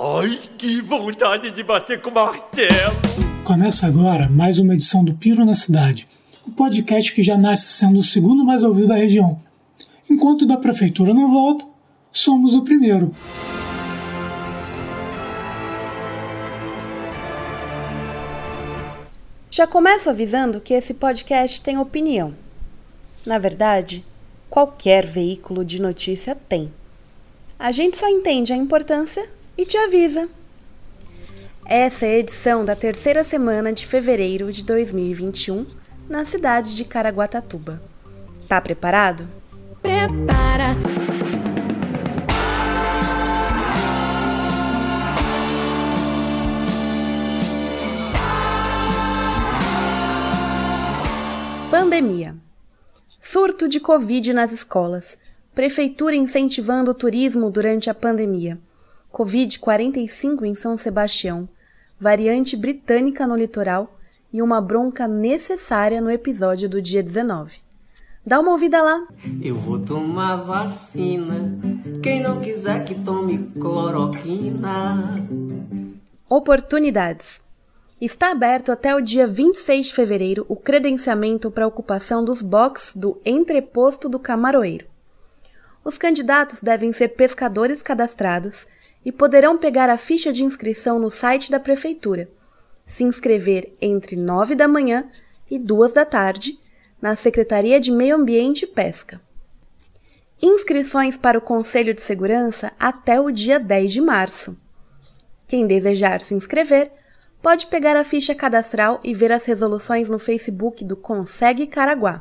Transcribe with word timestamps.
Ai, 0.00 0.38
que 0.56 0.80
vontade 0.80 1.50
de 1.50 1.60
bater 1.64 2.00
com 2.00 2.12
martelo! 2.12 2.70
Começa 3.44 3.84
agora 3.84 4.28
mais 4.28 4.60
uma 4.60 4.74
edição 4.74 5.04
do 5.04 5.12
Piro 5.12 5.44
na 5.44 5.54
Cidade, 5.54 6.08
o 6.46 6.52
podcast 6.52 7.12
que 7.12 7.20
já 7.20 7.36
nasce 7.36 7.66
sendo 7.66 7.98
o 7.98 8.04
segundo 8.04 8.44
mais 8.44 8.62
ouvido 8.62 8.86
da 8.86 8.94
região. 8.94 9.42
Enquanto 10.08 10.46
da 10.46 10.56
prefeitura 10.56 11.12
não 11.12 11.28
volta, 11.28 11.66
somos 12.12 12.54
o 12.54 12.62
primeiro. 12.62 13.12
Já 19.50 19.66
começo 19.66 20.08
avisando 20.08 20.60
que 20.60 20.74
esse 20.74 20.94
podcast 20.94 21.60
tem 21.60 21.76
opinião. 21.76 22.32
Na 23.26 23.36
verdade, 23.36 24.04
qualquer 24.48 25.04
veículo 25.04 25.64
de 25.64 25.82
notícia 25.82 26.36
tem. 26.36 26.72
A 27.58 27.72
gente 27.72 27.96
só 27.98 28.06
entende 28.08 28.52
a 28.52 28.56
importância 28.56 29.37
e 29.58 29.66
te 29.66 29.76
avisa. 29.76 30.28
Essa 31.66 32.06
é 32.06 32.10
a 32.10 32.18
edição 32.18 32.64
da 32.64 32.76
terceira 32.76 33.24
semana 33.24 33.72
de 33.72 33.84
fevereiro 33.84 34.52
de 34.52 34.62
2021 34.64 35.66
na 36.08 36.24
cidade 36.24 36.76
de 36.76 36.84
Caraguatatuba. 36.84 37.82
Tá 38.46 38.60
preparado? 38.60 39.28
Prepara! 39.82 40.76
Pandemia. 51.70 52.34
Surto 53.20 53.68
de 53.68 53.80
Covid 53.80 54.32
nas 54.32 54.52
escolas. 54.52 55.18
Prefeitura 55.52 56.14
incentivando 56.14 56.92
o 56.92 56.94
turismo 56.94 57.50
durante 57.50 57.90
a 57.90 57.94
pandemia. 57.94 58.58
Covid-45 59.12 60.44
em 60.44 60.54
São 60.54 60.76
Sebastião, 60.76 61.48
variante 61.98 62.56
britânica 62.56 63.26
no 63.26 63.36
litoral 63.36 63.98
e 64.32 64.42
uma 64.42 64.60
bronca 64.60 65.08
necessária 65.08 66.00
no 66.00 66.10
episódio 66.10 66.68
do 66.68 66.80
dia 66.82 67.02
19. 67.02 67.58
Dá 68.24 68.38
uma 68.40 68.52
ouvida 68.52 68.82
lá. 68.82 69.06
Eu 69.42 69.56
vou 69.56 69.78
tomar 69.78 70.36
vacina. 70.36 71.58
Quem 72.02 72.22
não 72.22 72.40
quiser 72.40 72.84
que 72.84 72.94
tome 72.94 73.50
cloroquina. 73.58 75.26
Oportunidades. 76.28 77.40
Está 78.00 78.30
aberto 78.30 78.70
até 78.70 78.94
o 78.94 79.00
dia 79.00 79.26
26 79.26 79.86
de 79.86 79.94
fevereiro 79.94 80.44
o 80.48 80.54
credenciamento 80.54 81.50
para 81.50 81.66
ocupação 81.66 82.24
dos 82.24 82.42
boxes 82.42 82.94
do 82.94 83.20
entreposto 83.24 84.08
do 84.08 84.18
Camaroeiro. 84.18 84.86
Os 85.82 85.96
candidatos 85.96 86.60
devem 86.60 86.92
ser 86.92 87.08
pescadores 87.08 87.82
cadastrados 87.82 88.68
e 89.08 89.12
poderão 89.12 89.56
pegar 89.56 89.88
a 89.88 89.96
ficha 89.96 90.30
de 90.30 90.44
inscrição 90.44 90.98
no 90.98 91.10
site 91.10 91.50
da 91.50 91.58
Prefeitura, 91.58 92.28
se 92.84 93.04
inscrever 93.04 93.72
entre 93.80 94.16
9 94.16 94.54
da 94.54 94.68
manhã 94.68 95.06
e 95.50 95.58
2 95.58 95.94
da 95.94 96.04
tarde 96.04 96.60
na 97.00 97.16
Secretaria 97.16 97.80
de 97.80 97.90
Meio 97.90 98.16
Ambiente 98.16 98.64
e 98.64 98.66
Pesca. 98.66 99.18
Inscrições 100.42 101.16
para 101.16 101.38
o 101.38 101.40
Conselho 101.40 101.94
de 101.94 102.02
Segurança 102.02 102.70
até 102.78 103.18
o 103.18 103.30
dia 103.30 103.58
10 103.58 103.92
de 103.92 104.02
março. 104.02 104.58
Quem 105.46 105.66
desejar 105.66 106.20
se 106.20 106.34
inscrever 106.34 106.90
pode 107.40 107.68
pegar 107.68 107.96
a 107.96 108.04
ficha 108.04 108.34
cadastral 108.34 109.00
e 109.02 109.14
ver 109.14 109.32
as 109.32 109.46
resoluções 109.46 110.10
no 110.10 110.18
Facebook 110.18 110.84
do 110.84 110.98
Consegue 110.98 111.66
Caraguá. 111.66 112.20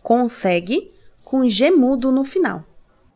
Consegue 0.00 0.92
com 1.24 1.48
gemudo 1.48 2.12
no 2.12 2.22
final. 2.22 2.64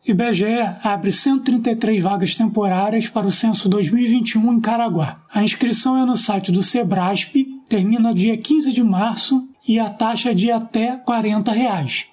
IBGE 0.05 0.77
abre 0.81 1.11
133 1.11 2.01
vagas 2.01 2.33
temporárias 2.33 3.07
para 3.07 3.27
o 3.27 3.31
censo 3.31 3.67
2021 3.67 4.53
em 4.53 4.61
Caraguá. 4.61 5.21
A 5.31 5.43
inscrição 5.43 6.01
é 6.01 6.05
no 6.05 6.15
site 6.15 6.51
do 6.51 6.63
Sebrasp, 6.63 7.45
termina 7.67 8.13
dia 8.13 8.37
15 8.37 8.71
de 8.71 8.81
março 8.81 9.47
e 9.67 9.77
a 9.77 9.89
taxa 9.89 10.31
é 10.31 10.33
de 10.33 10.49
até 10.49 10.95
40 10.97 11.51
reais. 11.51 12.07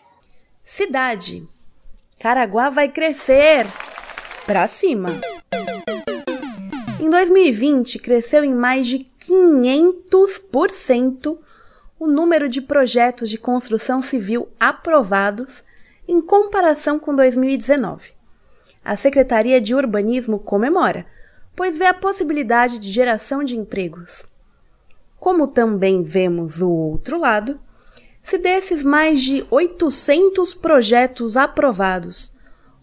Cidade. 0.63 1.49
Caraguá 2.19 2.71
vai 2.71 2.89
crescer 2.89 3.67
para 4.45 4.67
cima. 4.67 5.11
Em 7.01 7.09
2020, 7.09 8.01
cresceu 8.01 8.45
em 8.45 8.53
mais 8.53 8.89
de 8.89 9.07
500% 9.21 11.39
o 11.99 12.07
número 12.07 12.49
de 12.49 12.61
projetos 12.61 13.31
de 13.31 13.39
construção 13.39 14.03
civil 14.03 14.49
aprovados 14.59 15.65
em 16.09 16.21
comparação 16.21 16.99
com 16.99 17.15
2019. 17.15 18.11
A 18.85 18.97
Secretaria 18.97 19.61
de 19.61 19.75
Urbanismo 19.75 20.39
comemora, 20.39 21.07
pois 21.55 21.77
vê 21.77 21.87
a 21.87 21.95
possibilidade 21.95 22.79
de 22.79 22.91
geração 22.91 23.43
de 23.43 23.57
empregos. 23.57 24.27
Como 25.19 25.49
também 25.49 26.03
vemos 26.03 26.61
o 26.61 26.71
outro 26.71 27.19
lado, 27.19 27.59
se 28.23 28.39
desses 28.39 28.85
mais 28.85 29.21
de 29.21 29.47
800 29.51 30.55
projetos 30.55 31.37
aprovados, 31.37 32.37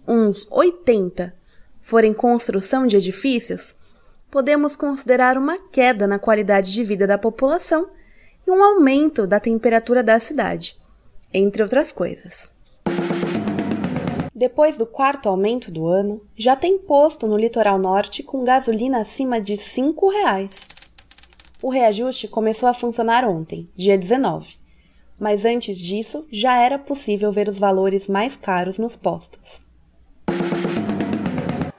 uns 0.07 0.47
80 0.49 1.33
forem 1.79 2.13
construção 2.13 2.87
de 2.87 2.97
edifícios, 2.97 3.75
podemos 4.31 4.75
considerar 4.75 5.37
uma 5.37 5.57
queda 5.57 6.07
na 6.07 6.17
qualidade 6.17 6.71
de 6.71 6.83
vida 6.83 7.05
da 7.05 7.17
população 7.17 7.89
e 8.47 8.51
um 8.51 8.63
aumento 8.63 9.27
da 9.27 9.39
temperatura 9.39 10.01
da 10.01 10.19
cidade, 10.19 10.79
entre 11.33 11.61
outras 11.61 11.91
coisas. 11.91 12.49
Depois 14.43 14.77
do 14.77 14.85
quarto 14.85 15.29
aumento 15.29 15.71
do 15.71 15.87
ano, 15.87 16.19
já 16.35 16.53
tem 16.53 16.77
posto 16.77 17.27
no 17.27 17.37
litoral 17.37 17.79
norte 17.79 18.21
com 18.21 18.43
gasolina 18.43 18.99
acima 18.99 19.39
de 19.39 19.55
5 19.55 20.09
reais. 20.09 20.67
O 21.61 21.69
reajuste 21.69 22.27
começou 22.27 22.67
a 22.67 22.73
funcionar 22.73 23.23
ontem, 23.23 23.69
dia 23.73 23.97
19, 23.97 24.55
mas 25.17 25.45
antes 25.45 25.79
disso 25.79 26.25
já 26.29 26.57
era 26.57 26.77
possível 26.77 27.31
ver 27.31 27.47
os 27.47 27.57
valores 27.57 28.09
mais 28.09 28.35
caros 28.35 28.77
nos 28.77 28.97
postos. 28.97 29.61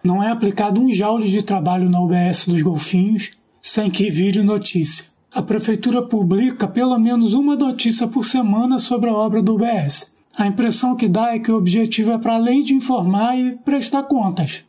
Não 0.03 0.23
é 0.23 0.31
aplicado 0.31 0.81
um 0.81 0.91
joule 0.91 1.31
de 1.31 1.43
trabalho 1.43 1.91
na 1.91 2.01
UBS 2.01 2.47
dos 2.47 2.63
Golfinhos 2.63 3.33
sem 3.61 3.91
que 3.91 4.09
vire 4.09 4.43
notícia. 4.43 5.05
A 5.31 5.43
prefeitura 5.43 6.01
publica 6.01 6.67
pelo 6.67 6.99
menos 6.99 7.35
uma 7.35 7.57
notícia 7.57 8.09
por 8.09 8.25
semana 8.25 8.79
sobre 8.79 9.11
a 9.11 9.13
obra 9.13 9.43
do 9.43 9.55
UBS. 9.57 10.14
A 10.37 10.47
impressão 10.47 10.97
que 10.97 11.09
dá 11.09 11.35
é 11.35 11.39
que 11.39 11.53
o 11.53 11.57
objetivo 11.57 12.13
é 12.13 12.19
para 12.19 12.35
além 12.35 12.63
de 12.63 12.75
informar 12.75 13.39
e 13.39 13.57
prestar 13.59 14.03
contas. 14.05 14.65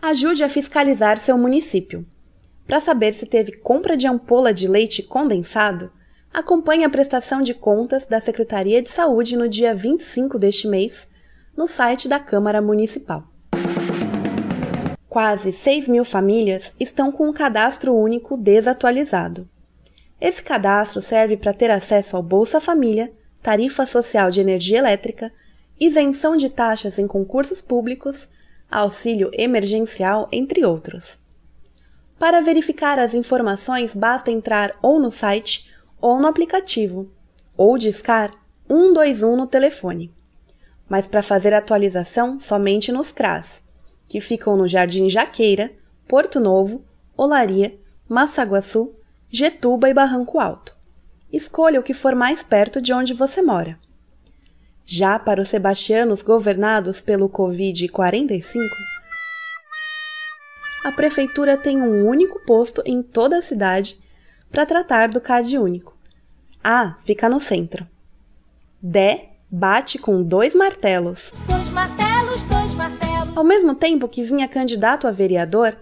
Ajude 0.00 0.44
a 0.44 0.48
fiscalizar 0.48 1.18
seu 1.18 1.38
município. 1.38 2.04
Para 2.66 2.78
saber 2.78 3.14
se 3.14 3.24
teve 3.24 3.52
compra 3.52 3.96
de 3.96 4.06
ampola 4.06 4.52
de 4.52 4.68
leite 4.68 5.02
condensado, 5.02 5.90
acompanhe 6.32 6.84
a 6.84 6.90
prestação 6.90 7.40
de 7.40 7.54
contas 7.54 8.06
da 8.06 8.20
Secretaria 8.20 8.82
de 8.82 8.90
Saúde 8.90 9.38
no 9.38 9.48
dia 9.48 9.74
25 9.74 10.38
deste 10.38 10.68
mês 10.68 11.08
no 11.56 11.66
site 11.66 12.06
da 12.06 12.20
Câmara 12.20 12.60
Municipal. 12.60 13.24
Quase 15.08 15.50
6 15.50 15.88
mil 15.88 16.04
famílias 16.04 16.74
estão 16.78 17.10
com 17.10 17.28
o 17.30 17.32
cadastro 17.32 17.94
único 17.94 18.36
desatualizado. 18.36 19.48
Esse 20.20 20.42
cadastro 20.42 21.00
serve 21.00 21.36
para 21.36 21.54
ter 21.54 21.70
acesso 21.70 22.16
ao 22.16 22.22
Bolsa 22.22 22.60
Família, 22.60 23.10
tarifa 23.42 23.86
social 23.86 24.30
de 24.30 24.40
energia 24.40 24.78
elétrica, 24.78 25.32
isenção 25.80 26.36
de 26.36 26.48
taxas 26.48 26.98
em 26.98 27.06
concursos 27.06 27.60
públicos, 27.60 28.28
auxílio 28.70 29.30
emergencial, 29.32 30.28
entre 30.32 30.64
outros. 30.64 31.18
Para 32.18 32.40
verificar 32.40 32.98
as 32.98 33.14
informações, 33.14 33.94
basta 33.94 34.30
entrar 34.30 34.76
ou 34.82 34.98
no 34.98 35.10
site 35.10 35.70
ou 36.00 36.20
no 36.20 36.26
aplicativo, 36.26 37.10
ou 37.56 37.78
discar 37.78 38.30
121 38.68 39.36
no 39.36 39.46
telefone. 39.46 40.12
Mas 40.88 41.06
para 41.06 41.22
fazer 41.22 41.52
atualização, 41.54 42.38
somente 42.40 42.90
nos 42.90 43.12
CRAS, 43.12 43.62
que 44.08 44.20
ficam 44.20 44.56
no 44.56 44.66
Jardim 44.66 45.08
Jaqueira, 45.08 45.70
Porto 46.06 46.40
Novo, 46.40 46.82
Olaria, 47.16 47.74
Massaguaçu, 48.08 48.94
Getuba 49.30 49.88
e 49.90 49.94
Barranco 49.94 50.38
Alto. 50.38 50.77
Escolha 51.32 51.78
o 51.78 51.82
que 51.82 51.92
for 51.92 52.14
mais 52.14 52.42
perto 52.42 52.80
de 52.80 52.92
onde 52.92 53.12
você 53.12 53.42
mora. 53.42 53.78
Já 54.84 55.18
para 55.18 55.42
os 55.42 55.48
sebastianos 55.48 56.22
governados 56.22 57.00
pelo 57.02 57.28
Covid-45, 57.28 58.62
a 60.84 60.92
prefeitura 60.92 61.56
tem 61.56 61.82
um 61.82 62.06
único 62.06 62.40
posto 62.46 62.82
em 62.86 63.02
toda 63.02 63.38
a 63.38 63.42
cidade 63.42 63.98
para 64.50 64.64
tratar 64.64 65.08
do 65.10 65.20
CAD 65.20 65.58
único. 65.58 65.94
A 66.64 66.94
fica 67.00 67.28
no 67.28 67.38
centro. 67.38 67.86
Dé 68.80 69.32
bate 69.50 69.98
com 69.98 70.22
dois 70.22 70.54
martelos. 70.54 71.32
Dois 71.46 71.68
martelos, 71.68 72.42
dois 72.44 72.72
martelos. 72.72 73.36
Ao 73.36 73.44
mesmo 73.44 73.74
tempo 73.74 74.08
que 74.08 74.22
vinha 74.22 74.48
candidato 74.48 75.06
a 75.06 75.10
vereador, 75.10 75.76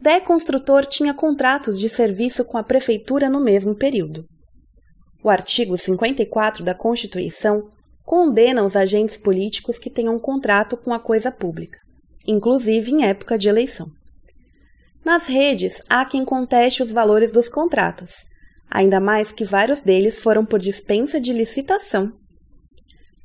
Dé 0.00 0.20
Construtor 0.20 0.86
tinha 0.86 1.12
contratos 1.12 1.78
de 1.80 1.88
serviço 1.88 2.44
com 2.44 2.56
a 2.56 2.62
prefeitura 2.62 3.28
no 3.28 3.40
mesmo 3.40 3.74
período. 3.74 4.24
O 5.22 5.30
artigo 5.30 5.78
54 5.78 6.64
da 6.64 6.74
Constituição 6.74 7.70
condena 8.04 8.64
os 8.64 8.74
agentes 8.74 9.16
políticos 9.16 9.78
que 9.78 9.88
tenham 9.88 10.18
contrato 10.18 10.76
com 10.76 10.92
a 10.92 10.98
coisa 10.98 11.30
pública, 11.30 11.78
inclusive 12.26 12.90
em 12.90 13.04
época 13.04 13.38
de 13.38 13.48
eleição. 13.48 13.88
Nas 15.04 15.28
redes, 15.28 15.80
há 15.88 16.04
quem 16.04 16.24
conteste 16.24 16.82
os 16.82 16.90
valores 16.90 17.30
dos 17.30 17.48
contratos, 17.48 18.24
ainda 18.68 18.98
mais 18.98 19.30
que 19.30 19.44
vários 19.44 19.80
deles 19.80 20.18
foram 20.18 20.44
por 20.44 20.58
dispensa 20.58 21.20
de 21.20 21.32
licitação. 21.32 22.12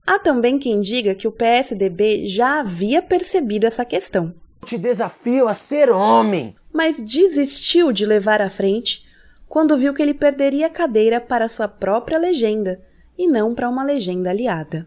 Há 0.06 0.20
também 0.20 0.60
quem 0.60 0.80
diga 0.80 1.16
que 1.16 1.28
o 1.28 1.32
PSDB 1.32 2.28
já 2.28 2.60
havia 2.60 3.02
percebido 3.02 3.66
essa 3.66 3.84
questão. 3.84 4.34
Te 4.66 4.78
desafio 4.78 5.48
a 5.48 5.54
ser 5.54 5.90
homem, 5.90 6.56
mas 6.72 7.02
desistiu 7.02 7.92
de 7.92 8.06
levar 8.06 8.42
à 8.42 8.50
frente 8.50 9.07
quando 9.48 9.78
viu 9.78 9.94
que 9.94 10.02
ele 10.02 10.14
perderia 10.14 10.68
a 10.68 10.70
cadeira 10.70 11.20
para 11.20 11.48
sua 11.48 11.68
própria 11.68 12.18
legenda 12.18 12.80
e 13.18 13.28
não 13.28 13.56
para 13.56 13.70
uma 13.70 13.84
legenda 13.84 14.30
aliada. 14.30 14.86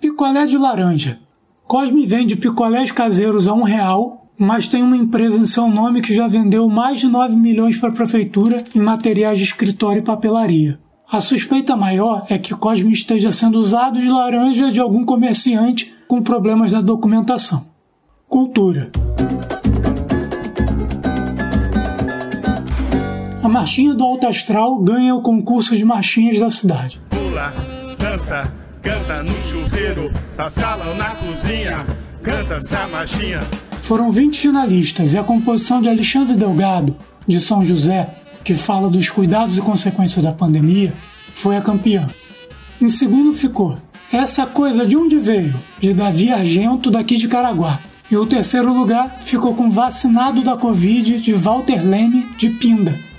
Picolé 0.00 0.46
de 0.46 0.56
laranja. 0.58 1.18
Cosme 1.66 2.06
vende 2.06 2.36
picolés 2.36 2.90
caseiros 2.90 3.46
a 3.46 3.54
um 3.54 3.62
real, 3.62 4.30
mas 4.38 4.68
tem 4.68 4.82
uma 4.82 4.96
empresa 4.96 5.36
em 5.36 5.46
seu 5.46 5.68
nome 5.68 6.02
que 6.02 6.14
já 6.14 6.26
vendeu 6.26 6.68
mais 6.68 7.00
de 7.00 7.06
9 7.06 7.36
milhões 7.36 7.76
para 7.76 7.90
a 7.90 7.94
prefeitura 7.94 8.56
em 8.74 8.80
materiais 8.80 9.38
de 9.38 9.44
escritório 9.44 10.00
e 10.00 10.04
papelaria. 10.04 10.78
A 11.10 11.20
suspeita 11.20 11.74
maior 11.74 12.24
é 12.28 12.38
que 12.38 12.54
Cosme 12.54 12.92
esteja 12.92 13.32
sendo 13.32 13.58
usado 13.58 14.00
de 14.00 14.08
laranja 14.08 14.70
de 14.70 14.80
algum 14.80 15.04
comerciante 15.04 15.92
com 16.06 16.22
problemas 16.22 16.72
na 16.72 16.80
documentação. 16.80 17.66
Cultura. 18.28 18.92
A 23.42 23.48
marchinha 23.48 23.94
do 23.94 24.04
Alto 24.04 24.26
Astral 24.26 24.78
ganha 24.80 25.14
o 25.14 25.22
concurso 25.22 25.74
de 25.74 25.82
marchinhas 25.82 26.38
da 26.38 26.50
cidade. 26.50 27.00
Pula, 27.08 27.54
dança, 27.98 28.52
canta 28.82 29.22
no 29.22 29.32
chuveiro, 29.42 30.12
na 30.36 30.50
sala 30.50 30.90
ou 30.90 30.94
na 30.94 31.14
cozinha, 31.14 31.86
canta 32.22 32.56
essa 32.56 32.86
marchinha. 32.86 33.40
Foram 33.80 34.10
20 34.10 34.38
finalistas 34.38 35.14
e 35.14 35.18
a 35.18 35.24
composição 35.24 35.80
de 35.80 35.88
Alexandre 35.88 36.36
Delgado, 36.36 36.94
de 37.26 37.40
São 37.40 37.64
José, 37.64 38.14
que 38.44 38.52
fala 38.52 38.90
dos 38.90 39.08
cuidados 39.08 39.56
e 39.56 39.62
consequências 39.62 40.22
da 40.22 40.32
pandemia, 40.32 40.92
foi 41.32 41.56
a 41.56 41.62
campeã. 41.62 42.10
Em 42.78 42.88
segundo 42.88 43.32
ficou 43.32 43.78
Essa 44.12 44.44
Coisa 44.44 44.84
de 44.84 44.98
Onde 44.98 45.18
Veio, 45.18 45.58
de 45.78 45.94
Davi 45.94 46.30
Argento, 46.30 46.90
daqui 46.90 47.16
de 47.16 47.26
Caraguá. 47.26 47.80
E 48.10 48.16
o 48.18 48.26
terceiro 48.26 48.70
lugar 48.70 49.20
ficou 49.22 49.54
com 49.54 49.70
Vacinado 49.70 50.42
da 50.42 50.58
Covid, 50.58 51.22
de 51.22 51.32
Walter 51.32 51.82
Leme, 51.82 52.26
de 52.36 52.50
Pinda. 52.50 53.09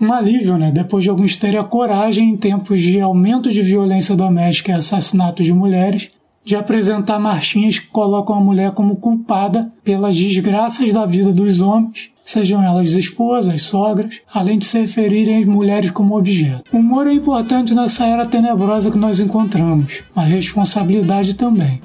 Um 0.00 0.12
alívio, 0.12 0.56
né? 0.56 0.70
Depois 0.70 1.02
de 1.04 1.10
alguns 1.10 1.36
terem 1.36 1.58
a 1.58 1.64
coragem, 1.64 2.30
em 2.30 2.36
tempos 2.36 2.80
de 2.80 3.00
aumento 3.00 3.50
de 3.50 3.62
violência 3.62 4.14
doméstica 4.14 4.72
e 4.72 4.74
assassinato 4.74 5.42
de 5.42 5.52
mulheres, 5.52 6.10
de 6.44 6.56
apresentar 6.56 7.18
marchinhas 7.18 7.78
que 7.78 7.88
colocam 7.88 8.36
a 8.36 8.40
mulher 8.40 8.72
como 8.72 8.96
culpada 8.96 9.72
pelas 9.84 10.16
desgraças 10.16 10.92
da 10.92 11.04
vida 11.04 11.32
dos 11.32 11.60
homens 11.60 12.10
sejam 12.28 12.62
elas 12.62 12.92
esposas, 12.92 13.62
sogras, 13.62 14.20
além 14.30 14.58
de 14.58 14.66
se 14.66 14.78
referirem 14.78 15.40
às 15.40 15.46
mulheres 15.46 15.90
como 15.90 16.14
objeto. 16.14 16.62
O 16.70 16.76
humor 16.76 17.06
é 17.06 17.12
importante 17.12 17.74
nessa 17.74 18.04
era 18.04 18.26
tenebrosa 18.26 18.90
que 18.90 18.98
nós 18.98 19.18
encontramos, 19.18 20.02
mas 20.14 20.28
responsabilidade 20.28 21.34
também. 21.34 21.80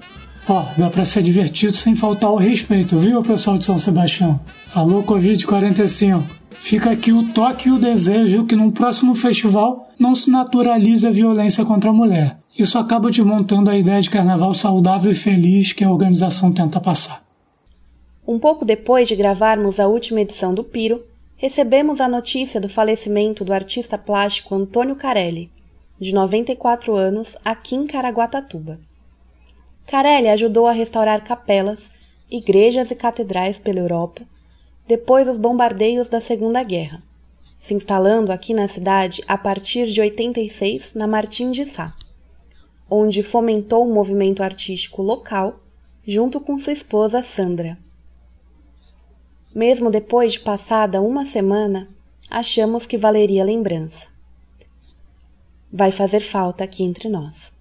Ó, 0.46 0.66
dá 0.78 0.90
pra 0.90 1.06
ser 1.06 1.24
divertido 1.24 1.78
sem 1.78 1.96
faltar 1.96 2.30
o 2.30 2.36
respeito, 2.36 2.98
viu, 2.98 3.24
pessoal 3.24 3.58
de 3.58 3.64
São 3.64 3.80
Sebastião? 3.80 4.38
Alô, 4.76 5.02
Covid-45. 5.04 6.24
Fica 6.64 6.92
aqui 6.92 7.12
o 7.12 7.34
toque 7.34 7.68
e 7.68 7.72
o 7.74 7.78
desejo 7.78 8.46
que 8.46 8.56
num 8.56 8.72
próximo 8.72 9.14
festival 9.14 9.90
não 10.00 10.16
se 10.16 10.32
naturalize 10.32 11.06
a 11.06 11.12
violência 11.12 11.66
contra 11.66 11.90
a 11.90 11.94
mulher. 11.94 12.38
Isso 12.58 12.80
acaba 12.80 13.12
desmontando 13.12 13.70
a 13.70 13.78
ideia 13.78 14.02
de 14.02 14.10
carnaval 14.10 14.54
saudável 14.54 15.12
e 15.12 15.14
feliz 15.14 15.74
que 15.74 15.84
a 15.84 15.92
organização 15.92 16.54
tenta 16.54 16.80
passar. 16.80 17.22
Um 18.26 18.40
pouco 18.40 18.64
depois 18.64 19.10
de 19.10 19.16
gravarmos 19.18 19.78
a 19.78 19.90
última 19.90 20.22
edição 20.22 20.54
do 20.54 20.64
Piro, 20.64 21.04
recebemos 21.38 22.00
a 22.00 22.08
notícia 22.08 22.62
do 22.62 22.70
falecimento 22.70 23.44
do 23.44 23.52
artista 23.52 23.98
plástico 23.98 24.56
Antônio 24.56 24.96
Carelli, 24.96 25.52
de 26.00 26.16
94 26.16 26.96
anos, 26.96 27.36
aqui 27.44 27.76
em 27.76 27.86
Caraguatatuba. 27.86 28.80
Carelli 29.86 30.30
ajudou 30.30 30.68
a 30.68 30.72
restaurar 30.72 31.26
capelas, 31.26 31.92
igrejas 32.32 32.90
e 32.90 32.96
catedrais 32.96 33.60
pela 33.60 33.82
Europa 33.82 34.22
depois 34.88 35.28
dos 35.28 35.38
bombardeios 35.38 36.10
da 36.10 36.20
Segunda 36.20 36.62
Guerra, 36.64 37.02
se 37.60 37.74
instalando 37.74 38.32
aqui 38.32 38.54
na 38.54 38.68
cidade 38.68 39.24
a 39.28 39.38
partir 39.38 39.88
de 39.88 40.02
86 40.02 40.94
na 40.94 41.08
Martim 41.08 41.52
de 41.52 41.66
Sá, 41.66 41.96
onde 42.90 43.24
fomentou 43.24 43.88
o 43.88 43.94
movimento 43.94 44.44
artístico 44.44 45.02
local 45.02 45.60
junto 46.06 46.42
com 46.42 46.60
sua 46.60 46.74
esposa 46.74 47.22
Sandra. 47.22 47.78
Mesmo 49.56 49.90
depois 49.90 50.34
de 50.34 50.42
passada 50.42 51.02
uma 51.02 51.26
semana, 51.26 51.88
achamos 52.30 52.86
que 52.86 52.98
valeria 52.98 53.44
a 53.44 53.46
lembrança. 53.46 54.10
Vai 55.72 55.92
fazer 55.92 56.20
falta 56.20 56.64
aqui 56.64 56.84
entre 56.84 57.08
nós. 57.08 57.54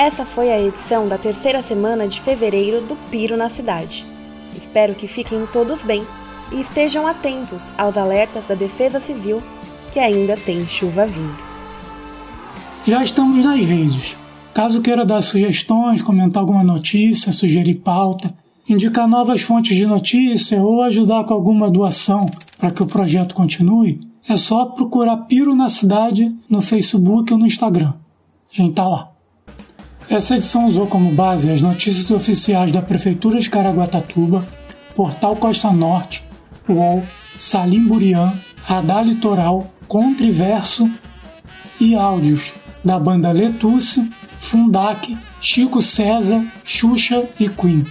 Essa 0.00 0.24
foi 0.24 0.50
a 0.50 0.58
edição 0.58 1.06
da 1.06 1.18
terceira 1.18 1.60
semana 1.60 2.08
de 2.08 2.22
fevereiro 2.22 2.80
do 2.80 2.96
Piro 3.10 3.36
na 3.36 3.50
cidade. 3.50 4.06
Espero 4.56 4.94
que 4.94 5.06
fiquem 5.06 5.44
todos 5.52 5.82
bem 5.82 6.02
e 6.50 6.58
estejam 6.58 7.06
atentos 7.06 7.70
aos 7.76 7.98
alertas 7.98 8.46
da 8.46 8.54
Defesa 8.54 8.98
Civil 8.98 9.42
que 9.92 9.98
ainda 9.98 10.38
tem 10.38 10.66
chuva 10.66 11.06
vindo. 11.06 11.44
Já 12.86 13.02
estamos 13.02 13.44
nas 13.44 13.62
redes. 13.62 14.16
Caso 14.54 14.80
queira 14.80 15.04
dar 15.04 15.20
sugestões, 15.20 16.00
comentar 16.00 16.40
alguma 16.40 16.64
notícia, 16.64 17.30
sugerir 17.30 17.74
pauta, 17.74 18.32
indicar 18.66 19.06
novas 19.06 19.42
fontes 19.42 19.76
de 19.76 19.84
notícia 19.84 20.62
ou 20.62 20.82
ajudar 20.82 21.24
com 21.24 21.34
alguma 21.34 21.70
doação 21.70 22.22
para 22.58 22.70
que 22.70 22.82
o 22.82 22.86
projeto 22.86 23.34
continue, 23.34 24.00
é 24.26 24.34
só 24.34 24.64
procurar 24.64 25.26
Piro 25.26 25.54
na 25.54 25.68
Cidade 25.68 26.34
no 26.48 26.62
Facebook 26.62 27.34
ou 27.34 27.38
no 27.38 27.46
Instagram. 27.46 27.92
A 28.50 28.56
gente 28.56 28.72
tá 28.72 28.88
lá. 28.88 29.09
Essa 30.10 30.34
edição 30.34 30.66
usou 30.66 30.88
como 30.88 31.14
base 31.14 31.48
as 31.52 31.62
notícias 31.62 32.10
oficiais 32.10 32.72
da 32.72 32.82
Prefeitura 32.82 33.38
de 33.38 33.48
Caraguatatuba, 33.48 34.44
Portal 34.96 35.36
Costa 35.36 35.70
Norte, 35.70 36.24
UOL, 36.68 37.04
Salim 37.38 37.86
Burian, 37.86 38.36
Radar 38.56 39.04
Litoral, 39.04 39.72
Contriverso 39.86 40.90
e 41.78 41.94
áudios 41.94 42.52
da 42.84 42.98
banda 42.98 43.30
Letusse, 43.30 44.10
Fundak, 44.40 45.16
Chico 45.40 45.80
César, 45.80 46.44
Xuxa 46.64 47.28
e 47.38 47.48
Queen. 47.48 47.86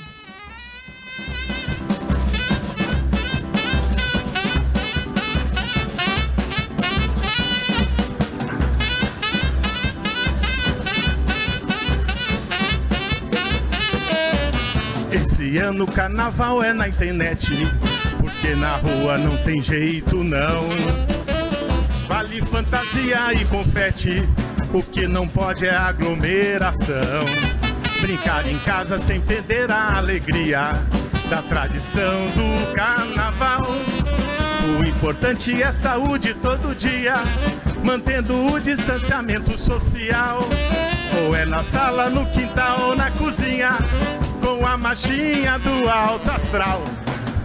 Esse 15.69 15.75
ano 15.75 15.83
o 15.83 15.91
carnaval 15.91 16.63
é 16.63 16.73
na 16.73 16.87
internet, 16.87 17.47
porque 18.17 18.55
na 18.55 18.77
rua 18.77 19.19
não 19.19 19.37
tem 19.43 19.61
jeito 19.61 20.23
não. 20.23 20.63
Vale 22.07 22.41
fantasia 22.41 23.31
e 23.33 23.45
confete 23.45 24.27
o 24.73 24.81
que 24.81 25.07
não 25.07 25.27
pode 25.27 25.67
é 25.67 25.75
aglomeração. 25.75 26.95
Brincar 28.01 28.47
em 28.47 28.57
casa 28.59 28.97
sem 28.97 29.21
perder 29.21 29.69
a 29.69 29.97
alegria 29.97 30.71
da 31.29 31.43
tradição 31.43 32.25
do 32.29 32.73
carnaval. 32.73 33.61
O 34.79 34.83
importante 34.83 35.61
é 35.61 35.71
saúde 35.71 36.33
todo 36.33 36.75
dia, 36.75 37.17
mantendo 37.83 38.53
o 38.53 38.59
distanciamento 38.59 39.55
social. 39.55 40.39
Ou 41.23 41.35
é 41.35 41.45
na 41.45 41.63
sala, 41.63 42.09
no 42.09 42.25
quintal 42.25 42.87
ou 42.87 42.95
na 42.95 43.11
cozinha, 43.11 43.77
com 44.57 44.65
a 44.65 44.77
machinha 44.77 45.59
do 45.59 45.87
alto 45.87 46.31
astral. 46.31 46.81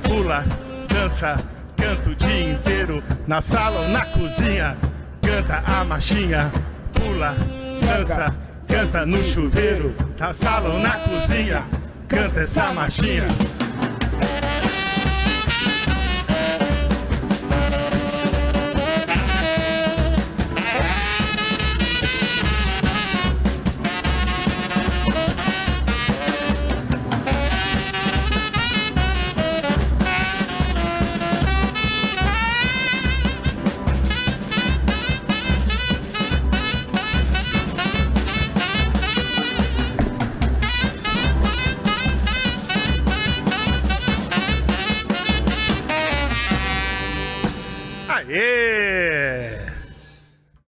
Pula, 0.02 0.44
dança, 0.88 1.37
canta 1.76 2.11
o 2.11 2.14
dia 2.14 2.52
inteiro, 2.52 3.02
na 3.26 3.42
sala 3.42 3.80
ou 3.80 3.88
na 3.88 4.06
cozinha, 4.06 4.76
canta 5.20 5.62
a 5.66 5.84
machinha 5.84 6.50
pula, 6.92 7.37
dança, 7.84 8.34
canta 8.66 9.04
no 9.04 9.23
chuveiro, 9.23 9.94
na 10.18 10.32
sala 10.32 10.70
ou 10.70 10.80
na 10.80 10.92
cozinha, 10.99 11.64
canta 12.08 12.40
essa 12.40 12.73
marchinha. 12.73 13.28